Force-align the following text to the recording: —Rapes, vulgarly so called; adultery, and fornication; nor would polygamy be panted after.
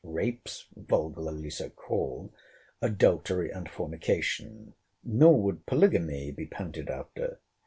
—Rapes, 0.03 0.65
vulgarly 0.75 1.51
so 1.51 1.69
called; 1.69 2.31
adultery, 2.81 3.51
and 3.51 3.69
fornication; 3.69 4.73
nor 5.03 5.39
would 5.39 5.67
polygamy 5.67 6.31
be 6.31 6.47
panted 6.47 6.89
after. 6.89 7.39